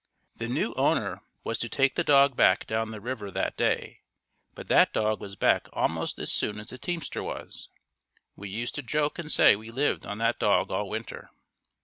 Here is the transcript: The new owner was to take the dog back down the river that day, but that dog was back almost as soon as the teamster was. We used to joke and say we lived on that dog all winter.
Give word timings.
The 0.37 0.47
new 0.47 0.73
owner 0.77 1.21
was 1.43 1.59
to 1.59 1.69
take 1.69 1.93
the 1.93 2.03
dog 2.03 2.35
back 2.35 2.65
down 2.65 2.89
the 2.89 2.99
river 2.99 3.29
that 3.29 3.55
day, 3.55 4.01
but 4.55 4.67
that 4.67 4.93
dog 4.93 5.19
was 5.21 5.35
back 5.35 5.67
almost 5.73 6.17
as 6.17 6.31
soon 6.31 6.59
as 6.59 6.69
the 6.69 6.79
teamster 6.79 7.21
was. 7.21 7.69
We 8.35 8.49
used 8.49 8.73
to 8.73 8.81
joke 8.81 9.19
and 9.19 9.31
say 9.31 9.55
we 9.55 9.69
lived 9.69 10.07
on 10.07 10.17
that 10.17 10.39
dog 10.39 10.71
all 10.71 10.89
winter. 10.89 11.29